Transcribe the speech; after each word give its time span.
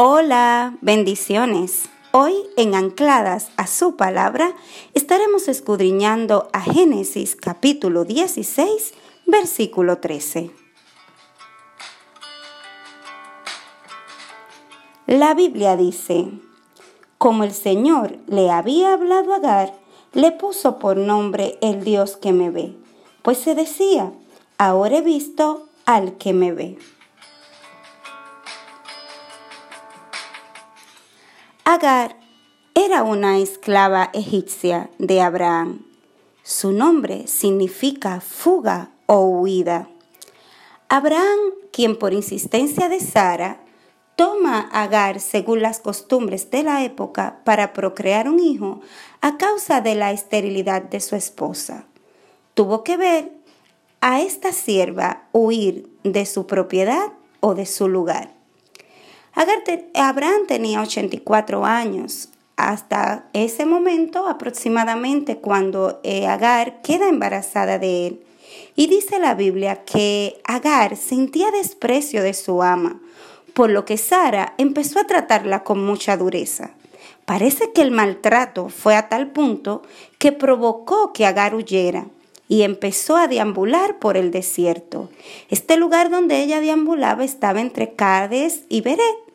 Hola, 0.00 0.78
bendiciones. 0.80 1.88
Hoy 2.12 2.32
en 2.56 2.76
Ancladas 2.76 3.50
a 3.56 3.66
su 3.66 3.96
palabra 3.96 4.54
estaremos 4.94 5.48
escudriñando 5.48 6.48
a 6.52 6.60
Génesis 6.60 7.34
capítulo 7.34 8.04
16, 8.04 8.94
versículo 9.26 9.98
13. 9.98 10.52
La 15.08 15.34
Biblia 15.34 15.76
dice, 15.76 16.28
como 17.18 17.42
el 17.42 17.52
Señor 17.52 18.18
le 18.28 18.52
había 18.52 18.92
hablado 18.92 19.32
a 19.32 19.38
Agar, 19.38 19.74
le 20.12 20.30
puso 20.30 20.78
por 20.78 20.96
nombre 20.96 21.58
el 21.60 21.82
Dios 21.82 22.16
que 22.16 22.32
me 22.32 22.50
ve, 22.50 22.76
pues 23.22 23.38
se 23.38 23.56
decía, 23.56 24.12
ahora 24.58 24.98
he 24.98 25.02
visto 25.02 25.66
al 25.86 26.18
que 26.18 26.34
me 26.34 26.52
ve. 26.52 26.78
Agar 31.70 32.16
era 32.74 33.02
una 33.02 33.36
esclava 33.36 34.08
egipcia 34.14 34.88
de 34.96 35.20
Abraham. 35.20 35.84
Su 36.42 36.72
nombre 36.72 37.26
significa 37.26 38.22
fuga 38.22 38.88
o 39.04 39.26
huida. 39.26 39.90
Abraham, 40.88 41.38
quien 41.70 41.98
por 41.98 42.14
insistencia 42.14 42.88
de 42.88 43.00
Sara, 43.00 43.60
toma 44.16 44.66
a 44.72 44.84
Agar 44.84 45.20
según 45.20 45.60
las 45.60 45.78
costumbres 45.78 46.50
de 46.50 46.62
la 46.62 46.84
época 46.84 47.40
para 47.44 47.74
procrear 47.74 48.30
un 48.30 48.40
hijo 48.40 48.80
a 49.20 49.36
causa 49.36 49.82
de 49.82 49.94
la 49.94 50.10
esterilidad 50.12 50.80
de 50.80 51.00
su 51.00 51.16
esposa. 51.16 51.84
Tuvo 52.54 52.82
que 52.82 52.96
ver 52.96 53.30
a 54.00 54.22
esta 54.22 54.52
sierva 54.52 55.28
huir 55.32 55.86
de 56.02 56.24
su 56.24 56.46
propiedad 56.46 57.12
o 57.40 57.54
de 57.54 57.66
su 57.66 57.88
lugar. 57.88 58.37
Abraham 59.34 60.46
tenía 60.46 60.80
84 60.82 61.64
años 61.64 62.30
hasta 62.56 63.26
ese 63.32 63.66
momento 63.66 64.26
aproximadamente 64.26 65.38
cuando 65.38 66.00
eh, 66.02 66.26
Agar 66.26 66.82
queda 66.82 67.08
embarazada 67.08 67.78
de 67.78 68.08
él. 68.08 68.20
Y 68.74 68.88
dice 68.88 69.18
la 69.18 69.34
Biblia 69.34 69.84
que 69.84 70.40
Agar 70.44 70.96
sentía 70.96 71.50
desprecio 71.50 72.22
de 72.22 72.34
su 72.34 72.62
ama, 72.62 73.00
por 73.54 73.70
lo 73.70 73.84
que 73.84 73.96
Sara 73.96 74.54
empezó 74.58 74.98
a 74.98 75.06
tratarla 75.06 75.62
con 75.62 75.84
mucha 75.84 76.16
dureza. 76.16 76.72
Parece 77.24 77.72
que 77.72 77.82
el 77.82 77.90
maltrato 77.90 78.68
fue 78.68 78.96
a 78.96 79.08
tal 79.08 79.30
punto 79.30 79.82
que 80.18 80.32
provocó 80.32 81.12
que 81.12 81.26
Agar 81.26 81.54
huyera 81.54 82.06
y 82.48 82.62
empezó 82.62 83.16
a 83.16 83.28
deambular 83.28 83.98
por 83.98 84.16
el 84.16 84.30
desierto. 84.30 85.10
Este 85.50 85.76
lugar 85.76 86.10
donde 86.10 86.42
ella 86.42 86.60
deambulaba 86.60 87.24
estaba 87.24 87.60
entre 87.60 87.92
Cades 87.94 88.62
y 88.68 88.80
Beret 88.80 89.28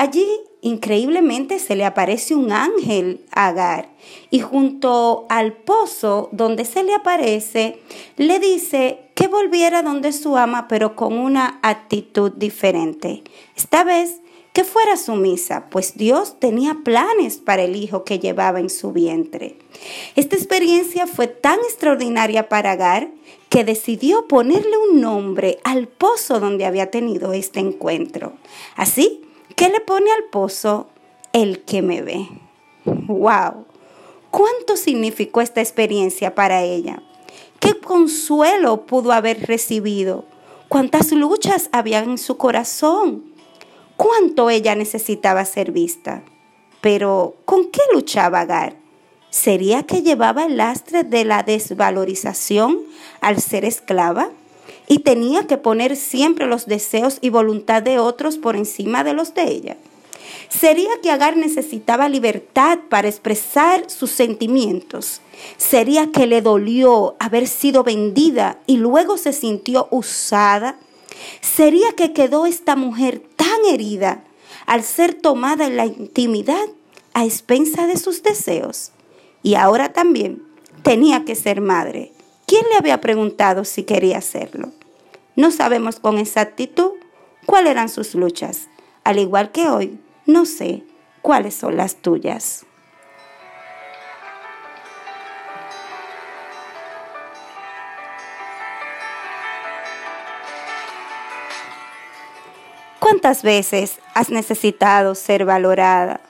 Allí 0.00 0.26
increíblemente 0.62 1.58
se 1.58 1.76
le 1.76 1.84
aparece 1.84 2.34
un 2.34 2.52
ángel 2.52 3.20
a 3.32 3.48
Agar 3.48 3.90
y 4.30 4.40
junto 4.40 5.26
al 5.28 5.52
pozo 5.52 6.30
donde 6.32 6.64
se 6.64 6.84
le 6.84 6.94
aparece 6.94 7.80
le 8.16 8.38
dice 8.38 9.00
que 9.14 9.28
volviera 9.28 9.82
donde 9.82 10.12
su 10.12 10.38
ama 10.38 10.68
pero 10.68 10.96
con 10.96 11.18
una 11.18 11.58
actitud 11.62 12.32
diferente. 12.32 13.22
Esta 13.56 13.84
vez 13.84 14.20
que 14.52 14.64
fuera 14.64 14.96
sumisa, 14.96 15.66
pues 15.70 15.96
Dios 15.96 16.38
tenía 16.40 16.78
planes 16.84 17.38
para 17.38 17.62
el 17.62 17.76
hijo 17.76 18.04
que 18.04 18.18
llevaba 18.18 18.60
en 18.60 18.70
su 18.70 18.92
vientre. 18.92 19.58
Esta 20.16 20.36
experiencia 20.36 21.06
fue 21.06 21.28
tan 21.28 21.58
extraordinaria 21.60 22.48
para 22.48 22.72
Agar 22.72 23.10
que 23.48 23.64
decidió 23.64 24.26
ponerle 24.28 24.76
un 24.90 25.00
nombre 25.00 25.58
al 25.64 25.88
pozo 25.88 26.40
donde 26.40 26.66
había 26.66 26.90
tenido 26.90 27.32
este 27.32 27.60
encuentro. 27.60 28.32
Así 28.76 29.24
¿Qué 29.60 29.68
le 29.68 29.80
pone 29.80 30.10
al 30.10 30.24
pozo? 30.30 30.88
El 31.34 31.66
que 31.66 31.82
me 31.82 32.00
ve. 32.00 32.26
¡Wow! 32.86 33.66
¿Cuánto 34.30 34.78
significó 34.78 35.42
esta 35.42 35.60
experiencia 35.60 36.34
para 36.34 36.62
ella? 36.62 37.02
¿Qué 37.58 37.74
consuelo 37.74 38.86
pudo 38.86 39.12
haber 39.12 39.46
recibido? 39.46 40.24
¿Cuántas 40.70 41.12
luchas 41.12 41.68
había 41.72 41.98
en 41.98 42.16
su 42.16 42.38
corazón? 42.38 43.29
¿Cuánto 44.00 44.48
ella 44.48 44.74
necesitaba 44.74 45.44
ser 45.44 45.72
vista? 45.72 46.22
Pero, 46.80 47.34
¿con 47.44 47.70
qué 47.70 47.82
luchaba 47.92 48.40
Agar? 48.40 48.76
¿Sería 49.28 49.82
que 49.82 50.00
llevaba 50.00 50.46
el 50.46 50.56
lastre 50.56 51.04
de 51.04 51.26
la 51.26 51.42
desvalorización 51.42 52.80
al 53.20 53.42
ser 53.42 53.66
esclava? 53.66 54.30
y 54.88 55.00
tenía 55.00 55.46
que 55.46 55.56
poner 55.56 55.94
siempre 55.94 56.46
los 56.46 56.66
deseos 56.66 57.18
y 57.20 57.28
voluntad 57.28 57.80
de 57.80 58.00
otros 58.00 58.38
por 58.38 58.56
encima 58.56 59.04
de 59.04 59.12
los 59.12 59.34
de 59.34 59.44
ella. 59.44 59.76
Sería 60.48 60.90
que 61.00 61.12
Agar 61.12 61.36
necesitaba 61.36 62.08
libertad 62.08 62.80
para 62.88 63.06
expresar 63.06 63.88
sus 63.88 64.10
sentimientos. 64.10 65.20
Sería 65.58 66.10
que 66.10 66.26
le 66.26 66.42
dolió 66.42 67.14
haber 67.20 67.46
sido 67.46 67.84
vendida 67.84 68.58
y 68.66 68.78
luego 68.78 69.16
se 69.16 69.32
sintió 69.32 69.86
usada. 69.92 70.76
Sería 71.40 71.92
que 71.92 72.12
quedó 72.12 72.46
esta 72.46 72.74
mujer 72.74 73.22
herida 73.64 74.24
al 74.66 74.82
ser 74.82 75.14
tomada 75.14 75.66
en 75.66 75.76
la 75.76 75.86
intimidad 75.86 76.66
a 77.12 77.24
expensa 77.24 77.86
de 77.86 77.96
sus 77.96 78.22
deseos. 78.22 78.92
Y 79.42 79.54
ahora 79.54 79.92
también 79.92 80.42
tenía 80.82 81.24
que 81.24 81.34
ser 81.34 81.60
madre. 81.60 82.12
¿Quién 82.46 82.64
le 82.70 82.76
había 82.76 83.00
preguntado 83.00 83.64
si 83.64 83.84
quería 83.84 84.18
hacerlo? 84.18 84.70
No 85.36 85.50
sabemos 85.50 86.00
con 86.00 86.18
exactitud 86.18 86.92
cuáles 87.46 87.70
eran 87.70 87.88
sus 87.88 88.14
luchas, 88.14 88.68
al 89.04 89.18
igual 89.18 89.52
que 89.52 89.68
hoy 89.68 89.98
no 90.26 90.46
sé 90.46 90.82
cuáles 91.22 91.54
son 91.54 91.76
las 91.76 91.96
tuyas. 91.96 92.66
¿Cuántas 103.20 103.42
veces 103.42 103.98
has 104.14 104.30
necesitado 104.30 105.14
ser 105.14 105.44
valorada? 105.44 106.22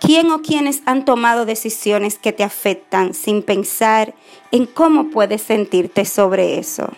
¿Quién 0.00 0.32
o 0.32 0.42
quiénes 0.42 0.82
han 0.84 1.04
tomado 1.04 1.46
decisiones 1.46 2.18
que 2.18 2.32
te 2.32 2.42
afectan 2.42 3.14
sin 3.14 3.40
pensar 3.40 4.16
en 4.50 4.66
cómo 4.66 5.10
puedes 5.10 5.42
sentirte 5.42 6.04
sobre 6.04 6.58
eso? 6.58 6.90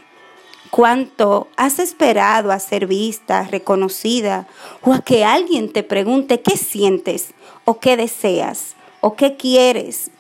cuánto 0.71 1.49
has 1.57 1.79
esperado 1.79 2.51
a 2.51 2.59
ser 2.59 2.87
vista, 2.87 3.43
reconocida, 3.43 4.47
o 4.81 4.95
a 4.95 5.03
que 5.03 5.23
alguien 5.23 5.71
te 5.71 5.83
pregunte 5.83 6.41
qué 6.41 6.57
sientes, 6.57 7.33
o 7.67 7.79
qué 7.79 7.99
deseas, 7.99 8.75
o 9.03 9.17
qué 9.17 9.37
quieres. 9.37 10.11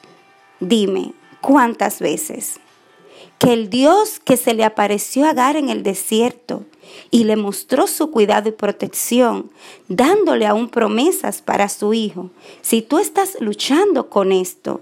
Dime, 0.60 1.15
¿cuántas 1.41 2.00
veces? 2.00 2.60
Que 3.38 3.54
el 3.54 3.71
Dios 3.71 4.21
que 4.21 4.37
se 4.37 4.53
le 4.53 4.65
apareció 4.65 5.25
a 5.25 5.31
Agar 5.31 5.56
en 5.56 5.71
el 5.71 5.83
desierto 5.83 6.65
y 7.10 7.24
le 7.24 7.36
mostró 7.36 7.86
su 7.86 8.10
cuidado 8.10 8.48
y 8.48 8.52
protección, 8.52 9.50
dándole 9.88 10.47
aún 10.47 10.69
promesas 10.69 11.42
para 11.42 11.69
su 11.69 11.94
hijo, 11.94 12.30
si 12.62 12.82
tú 12.82 12.98
estás 12.98 13.36
luchando 13.41 14.08
con 14.08 14.32
esto, 14.32 14.80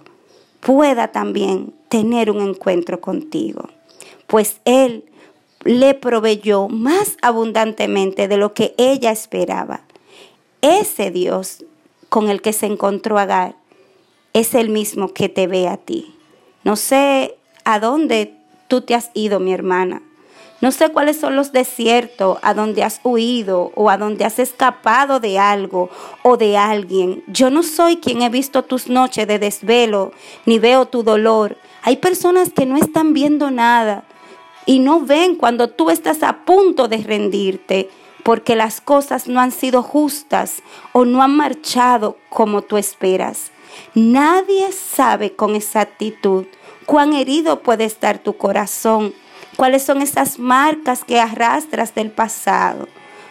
pueda 0.60 1.12
también 1.12 1.74
tener 1.88 2.30
un 2.30 2.40
encuentro 2.40 3.00
contigo. 3.00 3.68
Pues 4.26 4.60
Él 4.64 5.04
le 5.64 5.94
proveyó 5.94 6.68
más 6.68 7.16
abundantemente 7.22 8.28
de 8.28 8.36
lo 8.36 8.54
que 8.54 8.74
ella 8.78 9.10
esperaba. 9.10 9.82
Ese 10.60 11.10
Dios 11.10 11.64
con 12.08 12.28
el 12.28 12.42
que 12.42 12.52
se 12.52 12.66
encontró 12.66 13.18
Agar 13.18 13.56
es 14.32 14.54
el 14.54 14.68
mismo 14.68 15.12
que 15.12 15.28
te 15.28 15.46
ve 15.46 15.68
a 15.68 15.76
ti. 15.76 16.14
No 16.64 16.76
sé 16.76 17.36
a 17.64 17.80
dónde 17.80 18.34
tú 18.68 18.80
te 18.82 18.94
has 18.94 19.10
ido, 19.14 19.40
mi 19.40 19.52
hermana. 19.52 20.02
No 20.64 20.72
sé 20.72 20.88
cuáles 20.88 21.20
son 21.20 21.36
los 21.36 21.52
desiertos 21.52 22.38
a 22.40 22.54
donde 22.54 22.82
has 22.84 22.98
huido 23.04 23.70
o 23.74 23.90
a 23.90 23.98
donde 23.98 24.24
has 24.24 24.38
escapado 24.38 25.20
de 25.20 25.38
algo 25.38 25.90
o 26.22 26.38
de 26.38 26.56
alguien. 26.56 27.22
Yo 27.26 27.50
no 27.50 27.62
soy 27.62 27.98
quien 27.98 28.22
he 28.22 28.30
visto 28.30 28.62
tus 28.62 28.88
noches 28.88 29.28
de 29.28 29.38
desvelo 29.38 30.12
ni 30.46 30.58
veo 30.58 30.86
tu 30.86 31.02
dolor. 31.02 31.58
Hay 31.82 31.98
personas 31.98 32.48
que 32.48 32.64
no 32.64 32.78
están 32.78 33.12
viendo 33.12 33.50
nada 33.50 34.04
y 34.64 34.78
no 34.78 35.00
ven 35.00 35.36
cuando 35.36 35.68
tú 35.68 35.90
estás 35.90 36.22
a 36.22 36.46
punto 36.46 36.88
de 36.88 36.96
rendirte 36.96 37.90
porque 38.22 38.56
las 38.56 38.80
cosas 38.80 39.28
no 39.28 39.40
han 39.42 39.52
sido 39.52 39.82
justas 39.82 40.62
o 40.94 41.04
no 41.04 41.22
han 41.22 41.36
marchado 41.36 42.16
como 42.30 42.62
tú 42.62 42.78
esperas. 42.78 43.52
Nadie 43.92 44.72
sabe 44.72 45.36
con 45.36 45.56
exactitud 45.56 46.46
cuán 46.86 47.12
herido 47.12 47.60
puede 47.60 47.84
estar 47.84 48.18
tu 48.18 48.38
corazón, 48.38 49.12
cuáles 49.56 49.82
son 49.82 50.02
esas 50.02 50.38
marcas 50.38 51.04
que 51.04 51.20
arrastras 51.20 51.94
del 51.94 52.10
pasado. 52.10 52.88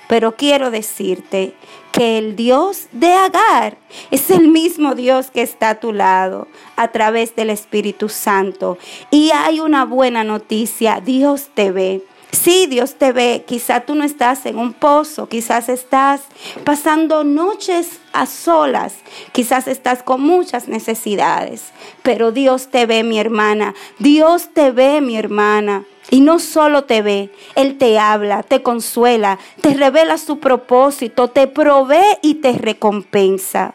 Pero 0.07 0.35
quiero 0.35 0.69
decirte 0.69 1.53
que 1.91 2.17
el 2.17 2.35
Dios 2.35 2.87
de 2.91 3.13
Agar 3.13 3.77
es 4.11 4.29
el 4.29 4.47
mismo 4.47 4.95
Dios 4.95 5.31
que 5.31 5.41
está 5.41 5.69
a 5.69 5.79
tu 5.79 5.93
lado 5.93 6.47
a 6.75 6.89
través 6.89 7.35
del 7.35 7.49
Espíritu 7.49 8.09
Santo. 8.09 8.77
Y 9.11 9.31
hay 9.31 9.59
una 9.59 9.85
buena 9.85 10.23
noticia, 10.23 11.01
Dios 11.03 11.49
te 11.53 11.71
ve. 11.71 12.03
Sí, 12.31 12.65
Dios 12.65 12.95
te 12.95 13.11
ve. 13.11 13.45
Quizá 13.47 13.81
tú 13.81 13.93
no 13.93 14.03
estás 14.03 14.47
en 14.47 14.57
un 14.57 14.73
pozo, 14.73 15.29
quizás 15.29 15.69
estás 15.69 16.21
pasando 16.63 17.23
noches 17.23 17.99
a 18.11 18.25
solas, 18.25 18.95
quizás 19.31 19.67
estás 19.67 20.01
con 20.01 20.21
muchas 20.21 20.67
necesidades, 20.67 21.65
pero 22.01 22.31
Dios 22.31 22.69
te 22.69 22.87
ve, 22.87 23.03
mi 23.03 23.19
hermana. 23.19 23.75
Dios 23.99 24.49
te 24.51 24.71
ve, 24.71 24.99
mi 24.99 25.15
hermana. 25.15 25.83
Y 26.13 26.21
no 26.21 26.37
solo 26.37 26.83
te 26.83 27.01
ve, 27.01 27.31
Él 27.55 27.79
te 27.79 27.97
habla, 27.97 28.43
te 28.43 28.61
consuela, 28.61 29.39
te 29.61 29.73
revela 29.73 30.19
su 30.19 30.37
propósito, 30.37 31.31
te 31.31 31.47
provee 31.47 32.19
y 32.21 32.35
te 32.35 32.51
recompensa. 32.51 33.73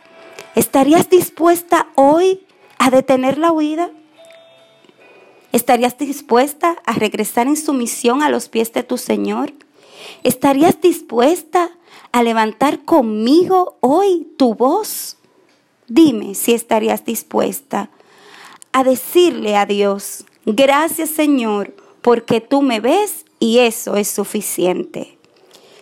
¿Estarías 0.54 1.10
dispuesta 1.10 1.88
hoy 1.96 2.46
a 2.78 2.90
detener 2.90 3.38
la 3.38 3.50
huida? 3.50 3.90
¿Estarías 5.50 5.98
dispuesta 5.98 6.76
a 6.86 6.92
regresar 6.92 7.48
en 7.48 7.56
sumisión 7.56 8.22
a 8.22 8.30
los 8.30 8.48
pies 8.48 8.72
de 8.72 8.84
tu 8.84 8.98
Señor? 8.98 9.52
¿Estarías 10.22 10.80
dispuesta 10.80 11.70
a 12.12 12.22
levantar 12.22 12.84
conmigo 12.84 13.78
hoy 13.80 14.28
tu 14.38 14.54
voz? 14.54 15.16
Dime 15.88 16.36
si 16.36 16.54
estarías 16.54 17.04
dispuesta 17.04 17.90
a 18.70 18.84
decirle 18.84 19.56
a 19.56 19.66
Dios, 19.66 20.24
gracias 20.46 21.10
Señor, 21.10 21.87
porque 22.08 22.40
tú 22.40 22.62
me 22.62 22.80
ves 22.80 23.26
y 23.38 23.58
eso 23.58 23.96
es 23.96 24.08
suficiente. 24.08 25.18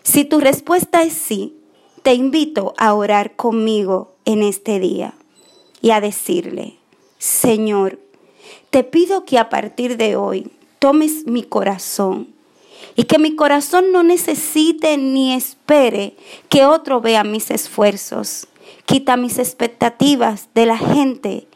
Si 0.02 0.24
tu 0.24 0.40
respuesta 0.40 1.04
es 1.04 1.12
sí, 1.12 1.54
te 2.02 2.14
invito 2.14 2.74
a 2.78 2.94
orar 2.94 3.36
conmigo 3.36 4.16
en 4.24 4.42
este 4.42 4.80
día 4.80 5.14
y 5.80 5.92
a 5.92 6.00
decirle, 6.00 6.78
Señor, 7.18 8.00
te 8.70 8.82
pido 8.82 9.24
que 9.24 9.38
a 9.38 9.48
partir 9.48 9.96
de 9.98 10.16
hoy 10.16 10.50
tomes 10.80 11.28
mi 11.28 11.44
corazón 11.44 12.34
y 12.96 13.04
que 13.04 13.20
mi 13.20 13.36
corazón 13.36 13.92
no 13.92 14.02
necesite 14.02 14.98
ni 14.98 15.32
espere 15.32 16.16
que 16.48 16.66
otro 16.66 17.00
vea 17.00 17.22
mis 17.22 17.52
esfuerzos. 17.52 18.48
Quita 18.84 19.16
mis 19.16 19.38
expectativas 19.38 20.48
de 20.56 20.66
la 20.66 20.76
gente 20.76 21.46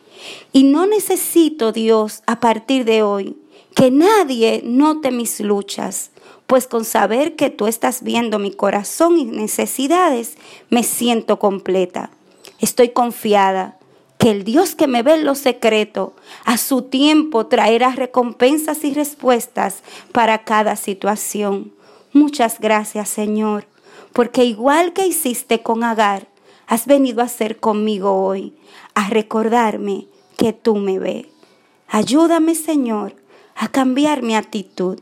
y 0.53 0.63
no 0.63 0.87
necesito, 0.87 1.73
Dios, 1.73 2.23
a 2.29 2.39
partir 2.39 2.85
de 2.85 3.03
hoy, 3.03 3.37
que 3.75 3.91
nadie 3.91 4.63
note 4.65 5.11
mis 5.11 5.41
luchas, 5.41 6.11
pues 6.47 6.67
con 6.67 6.85
saber 6.85 7.37
que 7.37 7.51
tú 7.51 7.67
estás 7.67 8.03
viendo 8.03 8.39
mi 8.39 8.53
corazón 8.53 9.19
y 9.19 9.25
necesidades, 9.25 10.37
me 10.69 10.83
siento 10.83 11.39
completa. 11.39 12.11
Estoy 12.59 12.91
confiada 12.91 13.79
que 14.19 14.31
el 14.31 14.45
Dios 14.45 14.75
que 14.75 14.87
me 14.87 15.03
ve 15.03 15.15
en 15.15 15.25
lo 15.25 15.35
secreto, 15.35 16.15
a 16.45 16.59
su 16.59 16.83
tiempo 16.83 17.47
traerá 17.47 17.93
recompensas 17.93 18.85
y 18.85 18.93
respuestas 18.93 19.83
para 20.13 20.45
cada 20.45 20.77
situación. 20.77 21.73
Muchas 22.13 22.61
gracias, 22.61 23.09
Señor, 23.09 23.67
porque 24.13 24.45
igual 24.45 24.93
que 24.93 25.07
hiciste 25.07 25.63
con 25.63 25.85
Agar, 25.85 26.29
has 26.67 26.87
venido 26.87 27.23
a 27.23 27.25
hacer 27.25 27.61
conmigo 27.61 28.23
hoy, 28.23 28.55
a 28.95 29.09
recordarme 29.09 30.07
que 30.37 30.53
tú 30.53 30.77
me 30.77 30.99
ves. 30.99 31.27
Ayúdame, 31.89 32.55
Señor, 32.55 33.15
a 33.55 33.69
cambiar 33.69 34.23
mi 34.23 34.35
actitud, 34.35 35.01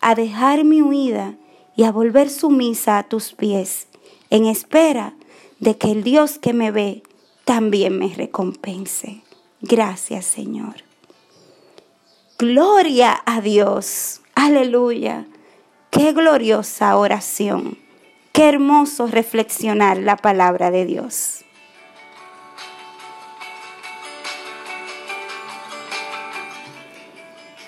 a 0.00 0.14
dejar 0.14 0.64
mi 0.64 0.82
huida 0.82 1.34
y 1.76 1.84
a 1.84 1.92
volver 1.92 2.30
sumisa 2.30 2.98
a 2.98 3.02
tus 3.04 3.32
pies, 3.32 3.88
en 4.30 4.46
espera 4.46 5.14
de 5.60 5.76
que 5.76 5.90
el 5.90 6.02
Dios 6.02 6.38
que 6.38 6.52
me 6.52 6.70
ve 6.70 7.02
también 7.44 7.98
me 7.98 8.08
recompense. 8.14 9.22
Gracias, 9.60 10.24
Señor. 10.24 10.76
Gloria 12.38 13.20
a 13.26 13.40
Dios. 13.40 14.20
Aleluya. 14.34 15.26
Qué 15.90 16.12
gloriosa 16.12 16.96
oración. 16.96 17.78
Qué 18.32 18.48
hermoso 18.48 19.08
reflexionar 19.08 19.98
la 19.98 20.16
palabra 20.16 20.70
de 20.70 20.84
Dios. 20.84 21.44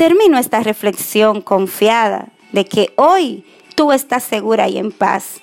Termino 0.01 0.39
esta 0.39 0.61
reflexión 0.61 1.43
confiada 1.43 2.29
de 2.53 2.65
que 2.65 2.91
hoy 2.97 3.45
tú 3.75 3.93
estás 3.93 4.25
segura 4.25 4.67
y 4.67 4.79
en 4.79 4.93
paz. 4.93 5.43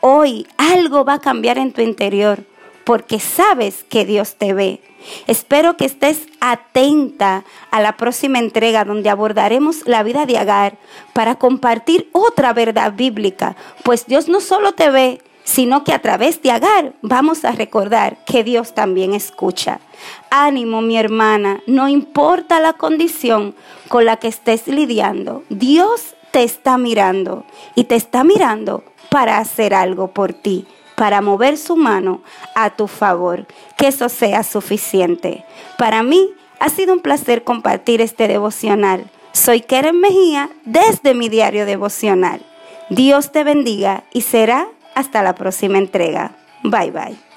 Hoy 0.00 0.46
algo 0.56 1.04
va 1.04 1.12
a 1.12 1.20
cambiar 1.20 1.58
en 1.58 1.74
tu 1.74 1.82
interior 1.82 2.42
porque 2.84 3.20
sabes 3.20 3.84
que 3.84 4.06
Dios 4.06 4.36
te 4.36 4.54
ve. 4.54 4.80
Espero 5.26 5.76
que 5.76 5.84
estés 5.84 6.22
atenta 6.40 7.44
a 7.70 7.82
la 7.82 7.98
próxima 7.98 8.38
entrega 8.38 8.86
donde 8.86 9.10
abordaremos 9.10 9.86
la 9.86 10.02
vida 10.02 10.24
de 10.24 10.38
Agar 10.38 10.78
para 11.12 11.34
compartir 11.34 12.08
otra 12.12 12.54
verdad 12.54 12.94
bíblica, 12.96 13.56
pues 13.82 14.06
Dios 14.06 14.26
no 14.26 14.40
solo 14.40 14.72
te 14.72 14.88
ve, 14.88 15.20
sino 15.48 15.82
que 15.82 15.94
a 15.94 15.98
través 16.00 16.42
de 16.42 16.50
Agar 16.50 16.92
vamos 17.00 17.46
a 17.46 17.52
recordar 17.52 18.22
que 18.26 18.44
Dios 18.44 18.74
también 18.74 19.14
escucha. 19.14 19.80
Ánimo, 20.28 20.82
mi 20.82 20.98
hermana, 20.98 21.62
no 21.66 21.88
importa 21.88 22.60
la 22.60 22.74
condición 22.74 23.54
con 23.88 24.04
la 24.04 24.18
que 24.18 24.28
estés 24.28 24.68
lidiando, 24.68 25.44
Dios 25.48 26.14
te 26.32 26.42
está 26.42 26.76
mirando 26.76 27.46
y 27.74 27.84
te 27.84 27.94
está 27.94 28.24
mirando 28.24 28.84
para 29.08 29.38
hacer 29.38 29.72
algo 29.72 30.08
por 30.08 30.34
ti 30.34 30.66
para 30.96 31.22
mover 31.22 31.56
su 31.56 31.76
mano 31.76 32.22
a 32.56 32.70
tu 32.70 32.88
favor. 32.88 33.46
Que 33.76 33.86
eso 33.86 34.08
sea 34.08 34.42
suficiente. 34.42 35.44
Para 35.78 36.02
mí 36.02 36.28
ha 36.58 36.68
sido 36.70 36.92
un 36.92 37.00
placer 37.00 37.44
compartir 37.44 38.00
este 38.00 38.26
devocional. 38.26 39.08
Soy 39.30 39.60
Keren 39.60 40.00
Mejía 40.00 40.50
desde 40.64 41.14
mi 41.14 41.28
diario 41.28 41.66
devocional. 41.66 42.42
Dios 42.90 43.30
te 43.30 43.44
bendiga 43.44 44.02
y 44.12 44.22
será 44.22 44.66
hasta 44.98 45.22
la 45.22 45.34
próxima 45.34 45.78
entrega. 45.78 46.32
Bye 46.64 46.90
bye. 46.90 47.27